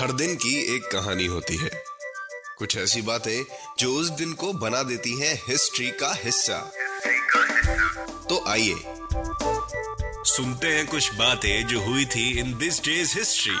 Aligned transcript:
हर 0.00 0.12
दिन 0.12 0.34
की 0.34 0.76
एक 0.76 0.82
कहानी 0.82 1.26
होती 1.26 1.56
है। 1.56 1.70
कुछ 2.58 2.76
ऐसी 2.76 3.02
बातें 3.02 3.44
जो 3.78 3.94
उस 3.94 4.08
दिन 4.08 4.32
को 4.32 4.52
बना 4.52 4.82
देती 4.82 5.20
हैं 5.20 5.42
हिस्ट्री 5.48 5.90
का 5.90 6.14
हिस्सा। 6.24 6.72
तो 8.28 8.44
आइए 8.48 8.74
सुनते 10.24 10.66
हैं 10.66 10.86
कुछ 10.86 11.14
बातें 11.14 11.66
जो 11.66 11.80
हुई 11.80 12.04
थी 12.04 12.38
इन 12.38 12.58
दिस 12.58 12.80
डेज़ 12.84 13.18
हिस्ट्री. 13.18 13.56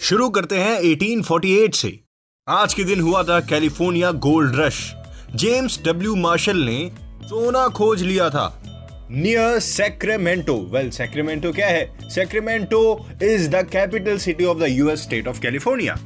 शुरू 0.00 0.30
करते 0.30 0.58
हैं 0.58 0.80
1848 0.80 1.74
से। 1.74 2.00
आज 2.48 2.74
के 2.74 2.84
दिन 2.84 3.00
हुआ 3.00 3.22
था 3.22 3.40
California 3.40 4.12
gold 4.12 4.56
rush. 4.56 4.92
James 5.34 5.78
W 5.78 6.16
Marshall 6.16 6.56
ने 6.56 6.92
सोना 7.02 7.68
खोज 7.68 8.02
लिया 8.02 8.30
था। 8.30 8.67
नियर 9.10 9.58
सैक्रेमेंटो 9.58 10.54
वेल 10.72 10.90
सैक्रेमेंटो 10.90 11.52
क्या 11.52 11.66
है? 11.66 12.10
Sacramento 12.10 13.06
is 13.22 13.48
the 13.50 13.62
capital 13.72 14.18
city 14.18 14.44
of 14.44 14.58
the 14.58 14.66
US 14.68 15.02
state 15.02 15.28
of 15.28 15.40
California 15.40 15.96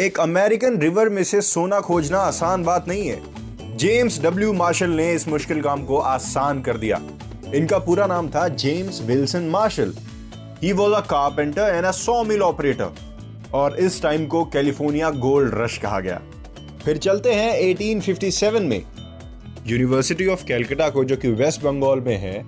एक 0.00 0.20
अमेरिकन 0.20 0.78
रिवर 0.78 1.08
में 1.08 1.24
से 1.24 1.40
सोना 1.40 1.80
खोजना 1.80 2.18
आसान 2.18 2.64
बात 2.64 2.88
नहीं 2.88 3.08
है। 3.08 3.76
जेम्स 3.76 4.20
डब्ल्यू 4.22 4.52
मार्शल 4.52 4.90
ने 4.90 5.12
इस 5.14 5.28
मुश्किल 5.28 5.62
काम 5.62 5.84
को 5.84 5.98
आसान 5.98 6.60
कर 6.60 6.76
दिया। 6.76 7.00
इनका 7.54 7.78
पूरा 7.78 8.06
नाम 8.06 8.28
था 8.28 8.48
James 8.48 9.02
Wilson 9.02 9.42
Marshall 9.42 9.94
he 10.62 10.72
was 10.72 10.94
a 10.94 11.00
carpenter 11.00 11.74
and 11.74 11.84
a 11.84 11.90
saw 11.90 12.22
mill 12.24 12.42
operator 12.42 12.94
और 13.54 13.78
इस 13.78 14.02
टाइम 14.02 14.26
को 14.26 14.44
कैलिफ़ोर्निया 14.44 15.10
गोल्ड 15.10 15.54
रश 15.54 15.78
कहा 15.78 16.00
गया। 16.00 16.20
फिर 16.84 16.96
चलते 16.96 17.32
हैं 17.32 17.52
1857 17.60 18.62
में। 18.62 18.82
यूनिवर्सिटी 19.66 20.26
ऑफ़ 20.26 20.44
कैलकाटा 20.44 20.88
को, 20.90 21.04
जो 21.04 21.16
कि 21.16 21.28
वेस्ट 21.28 21.62
बंगाल 21.62 22.00
में 22.00 22.16
है, 22.16 22.44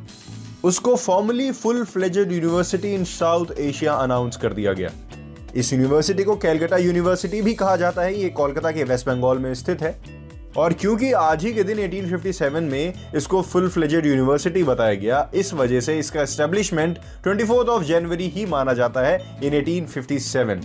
उसको 0.65 0.97
formally 0.97 1.51
full 1.53 1.85
fledged 1.85 2.33
university 2.33 2.95
in 2.95 3.05
South 3.05 3.47
Asia 3.59 3.93
announce 3.93 4.37
कर 4.37 4.53
दिया 4.53 4.73
गया। 4.73 4.91
इस 5.55 5.73
यूनिवर्सिटी 5.73 6.25
को 6.25 6.37
कैलकाटा 6.37 6.77
यूनिवर्सिटी 6.77 7.43
भी 7.43 7.55
कहा 7.55 7.77
जाता 7.77 8.03
है, 8.03 8.21
ये 8.23 8.29
कोलकाता 8.29 8.71
के 8.71 8.85
वेस्ट 8.85 9.07
बंगाल 9.07 9.39
में 9.39 9.55
स्थित 9.55 9.83
है। 9.83 9.99
और 10.57 10.73
क्योंकि 10.73 11.13
आज 11.13 11.45
ही 11.45 11.53
के 11.53 11.63
दिन 11.65 11.79
1857 11.79 12.63
में 12.63 13.13
इसको 13.17 13.43
फुल 13.43 13.69
फ्लेजेड 13.69 14.07
यूनिवर्सिटी 14.07 14.63
बताया 14.63 14.95
गया, 14.95 15.31
इस 15.35 15.55
वजह 15.55 15.81
से 15.81 15.99
इसका 15.99 16.23
एस्टेब्लिशमेंट 16.23 16.99
24th 17.27 17.69
ऑफ़ 17.69 17.83
जनवरी 17.83 18.29
ही 18.29 18.47
माना 18.47 18.73
जाता 18.73 19.07
है 19.07 19.39
इन 19.45 19.61
1857 19.61 20.63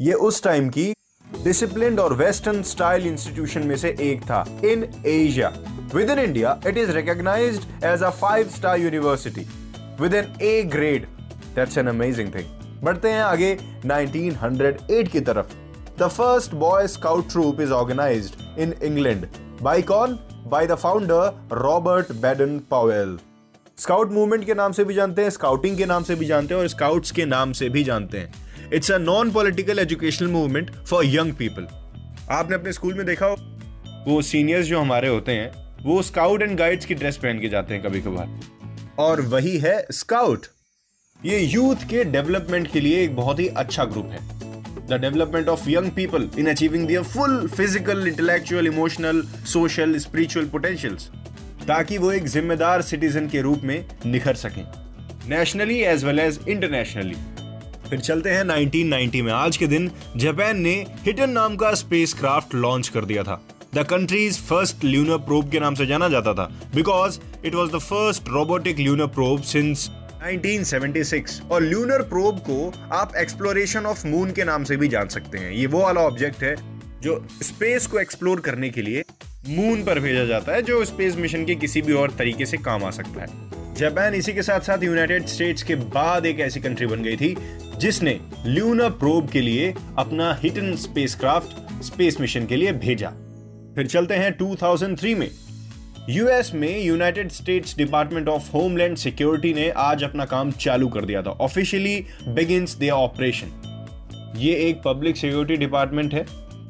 ये 0.00 0.12
उस 0.12 0.42
टाइम 0.42 0.68
की 0.68 0.92
डिसिप्लिन 1.44 1.98
और 1.98 2.12
वेस्टर्न 2.12 2.62
स्टाइल 2.62 3.06
इंस्टीट्यूशन 3.06 3.66
में 3.66 3.76
से 3.76 3.96
एक 4.00 4.22
था 4.22 4.44
in 4.64 4.84
Asia 5.06 5.52
with 5.94 6.10
in 6.10 6.18
India 6.18 6.60
it 6.66 6.78
is 6.78 6.90
recognized 6.90 7.84
as 7.84 8.02
a 8.02 8.10
five 8.10 8.48
star 8.48 8.80
university 8.80 9.46
with 10.00 10.14
an 10.14 10.34
A 10.42 10.62
grade 10.62 11.06
that's 11.54 11.78
an 11.78 11.86
amazing 11.86 12.34
thing 12.34 12.80
बढ़ते 12.82 13.08
हैं 13.08 13.22
आगे 13.22 13.56
1908 13.86 15.08
की 15.08 15.20
तरफ़. 15.20 15.46
The 15.98 16.08
first 16.08 16.54
boy 16.54 16.86
scout 16.88 17.30
troop 17.30 17.60
is 17.60 17.72
organize 17.72 18.32
in 18.58 18.74
England 18.82 19.26
by 19.62 19.82
cone? 19.82 20.18
By 20.46 20.66
the 20.66 20.74
founder 20.74 21.48
Robert 21.52 22.12
Baden 22.12 22.58
Powell 22.70 23.18
scout 23.78 24.12
movement 24.12 24.44
के 24.44 24.54
नाम 24.54 24.72
से 24.72 24.84
भी 24.84 24.94
जानते 24.94 25.22
हैं 25.22 25.30
स्काउटिंग 25.30 25.76
के 25.78 25.86
नाम 25.86 26.02
से 26.02 26.14
भी 26.14 26.26
जानते 26.26 26.54
हैं 26.54 26.60
और 26.60 26.68
स्काउट्स 26.68 27.10
के 27.10 27.24
नाम 27.24 27.52
से 27.52 27.68
भी 27.68 27.84
जानते 27.84 28.18
हैं। 28.18 28.49
It's 28.74 28.90
a 28.90 28.98
non 28.98 29.30
political 29.30 29.78
educational 29.78 30.28
movement 30.28 30.70
for 30.86 31.04
young 31.06 31.32
people 31.34 31.66
आपने 32.30 32.54
अपने 32.54 32.72
स्कूल 32.72 32.94
में 32.94 33.04
देखा 33.06 33.26
हो? 33.26 33.36
वो 34.08 34.20
सीनियर्स 34.22 34.66
जो 34.66 34.80
हमारे 34.80 35.08
होते 35.08 35.32
हैं 35.32 35.84
वो 35.84 36.00
स्काउट 36.02 36.42
एंड 36.42 36.56
गाइड्स 36.58 36.86
की 36.86 36.94
ड्रेस 36.94 37.16
पहन 37.16 37.40
के 37.40 37.48
जाते 37.48 37.74
हैं 37.74 37.82
कभी 37.82 38.00
कभार 38.00 38.40
और 38.98 39.20
वही 39.20 39.56
है 39.58 39.74
स्काउट 39.92 40.46
ये 41.20 41.38
यूथ 41.38 41.88
के 41.90 42.04
डेवलपमेंट 42.04 42.70
के 42.72 42.80
लिए 42.80 43.02
एक 43.04 43.16
बहुत 43.16 43.40
ही 43.40 43.46
अच्छा 43.48 43.84
ग्रुप 43.84 44.10
है। 44.10 44.18
The 44.88 45.00
development 45.00 45.48
of 45.48 45.68
young 45.68 45.90
people 45.90 46.28
in 46.38 46.48
achieving 46.50 46.86
their 46.86 47.02
full 47.02 47.46
physical 47.48 48.06
intellectual 48.08 48.66
emotional 48.66 49.22
social 49.52 49.98
spiritual 49.98 50.46
potentials 50.46 51.10
ताकि 51.68 51.98
वो 51.98 52.12
एक 52.12 52.28
जिम्मेदार 52.28 52.82
सिटीजन 52.82 53.28
के 53.28 53.40
रूप 53.42 53.62
में 53.64 53.84
निखर 54.06 54.34
सकें। 54.34 54.64
Nationally 55.28 55.78
as 55.82 56.04
well 56.04 56.20
as 56.20 56.38
internationally 56.48 57.16
फिर 57.90 58.00
चलते 58.00 58.30
हैं 58.30 58.44
1990 58.44 59.22
में। 59.22 59.32
आज 59.32 59.56
के 59.56 59.66
दिन 59.66 59.90
जापान 60.16 60.60
ने 60.60 60.74
हिटन 61.06 61.30
नाम 61.30 61.56
का 61.56 61.72
स्पेस 61.74 62.14
क्राफ्ट 62.14 62.54
लॉन्च 62.54 62.88
कर 62.88 63.04
दिया 63.04 63.22
था। 63.22 63.40
The 63.74 63.82
country's 63.82 64.38
first 64.40 64.84
lunar 64.84 65.16
probe 65.18 65.50
के 65.50 65.60
नाम 65.60 65.74
से 65.74 65.86
जाना 65.86 66.08
जाता 66.08 66.34
था। 66.34 66.44
Because 66.74 67.18
it 67.44 67.54
was 67.54 67.72
the 67.72 67.78
first 67.78 68.28
robotic 68.28 68.78
lunar 68.78 69.06
probe 69.06 69.42
since 69.42 69.90
1976 70.26 71.40
और 71.50 71.62
ल्यूनर 71.62 72.02
प्रोब 72.02 72.38
को 72.38 72.72
आप 72.92 73.16
एक्सप्लोरेशन 73.16 73.86
ऑफ़ 73.86 74.06
मून 74.06 74.30
के 74.30 74.44
नाम 74.44 74.64
से 74.64 74.76
भी 74.76 74.88
जान 74.88 75.08
सकते 75.08 75.38
हैं। 75.38 75.52
ये 75.52 75.66
वो 75.66 75.82
वाला 75.82 76.00
ऑब्जेक्ट 76.00 76.42
है 76.42 76.56
जो 77.02 77.26
स्पेस 77.42 77.86
को 77.86 77.98
एक्सप्लोर 77.98 78.40
करने 78.40 78.70
के 78.70 78.82
लिए 78.82 79.04
मून 79.48 79.84
पर 79.84 80.00
भेजा 80.00 80.24
जाता 80.24 80.52
है, 80.52 80.62
जो 80.62 80.84
स्पेस 80.84 81.16
मिशन 81.16 81.44
के 81.44 81.54
किसी 81.54 81.82
भी 81.82 81.92
और 81.92 82.10
तरीके 82.10 82.46
से 82.46 82.56
काम 82.56 82.84
आ 82.84 82.90
सकता 82.90 83.20
है। 83.20 83.59
जापान 83.80 84.14
इसी 84.14 84.32
के 84.32 84.42
साथ 84.42 84.60
साथ 84.60 84.82
यूनाइटेड 84.82 85.26
स्टेट्स 85.26 85.62
के 85.62 85.74
बाद 85.74 86.26
एक 86.26 86.40
ऐसी 86.40 86.60
कंट्री 86.60 86.86
बन 86.86 87.02
गई 87.02 87.16
थी, 87.16 87.36
जिसने 87.78 88.20
ल्यूना 88.46 88.88
प्रोब 88.88 89.28
के 89.28 89.40
लिए 89.40 89.74
अपना 89.98 90.34
हिटन 90.42 90.76
स्पेसक्राफ्ट 90.76 91.82
स्पेस 91.82 92.20
मिशन 92.20 92.46
के 92.46 92.56
लिए 92.56 92.72
भेजा। 92.72 93.08
फिर 93.74 93.86
चलते 93.86 94.14
हैं 94.14 94.36
2003 94.38 95.14
में। 95.14 95.30
यूएस 96.08 96.52
में 96.54 96.84
United 96.84 97.30
States 97.30 97.76
Department 97.76 98.28
of 98.28 98.50
Homeland 98.52 98.96
Security 98.96 99.54
ने 99.54 99.70
आज 99.70 100.04
अपना 100.04 100.24
काम 100.24 100.50
चालू 100.50 100.88
कर 100.88 101.04
दिया 101.04 101.22
था। 101.22 101.30
ऑफिशियली 101.30 101.96
बिगिंस 102.28 102.74
देयर 102.74 102.92
ऑपरेशन 102.92 104.32
ये 104.36 104.54
एक 104.54 104.82
पब्लिक 104.82 105.16
सिक्योरिटी 105.16 105.56
डिपार्टमेंट 105.56 106.14
है। 106.14 106.26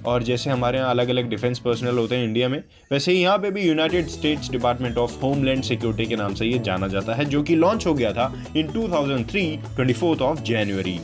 और 0.06 0.22
जैसे 0.22 0.50
हमारे 0.50 0.78
यहाँ 0.78 0.90
अलग 0.90 1.08
अलग 1.08 1.28
डिफेंस 1.28 1.58
पर्सनल 1.58 1.98
होते 1.98 2.16
हैं 2.16 2.24
इंडिया 2.24 2.48
में, 2.48 2.62
वैसे 2.92 3.12
ही 3.12 3.22
यहाँ 3.22 3.38
पे 3.38 3.50
भी 3.50 3.62
United 3.62 4.08
States 4.08 4.50
Department 4.50 4.98
of 4.98 5.20
Homeland 5.20 5.62
Security 5.62 6.06
के 6.06 6.16
नाम 6.16 6.34
से 6.34 6.46
ये 6.46 6.58
जाना 6.58 6.88
जाता 6.88 7.14
है, 7.14 7.24
जो 7.24 7.42
कि 7.42 7.56
लॉन्च 7.56 7.86
हो 7.86 7.94
गया 7.94 8.12
था 8.12 8.32
इन 8.56 8.72
2003 8.72 9.56
24th 9.76 10.22
ऑफ़ 10.22 10.42
जनवरी 10.42 10.98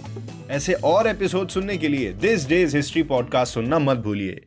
ऐसे 0.50 0.72
और 0.72 1.06
एपिसोड 1.06 1.48
सुनने 1.48 1.76
के 1.76 1.88
लिए 1.88 2.12
दिस 2.12 2.48
डेज़ 2.48 2.76
हिस्ट्री 2.76 3.02
पॉडकास्ट 3.02 3.54
सुनना 3.54 3.78
मत 3.78 3.96
भूलिए। 3.96 4.44